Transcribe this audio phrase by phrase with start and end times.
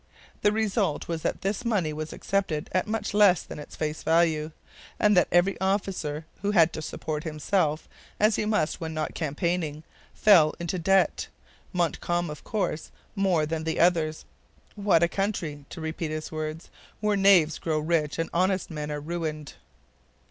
[0.41, 4.49] The result was that this money was accepted at much less than its face value,
[4.99, 7.87] and that every officer who had to support himself,
[8.19, 9.83] as he must when not campaigning,
[10.15, 11.27] fell into debt,
[11.71, 14.25] Montcalm, of course, more than the others.
[14.75, 18.99] 'What a country,' to repeat his words, 'where knaves grow rich and honest men are
[18.99, 19.53] ruined!'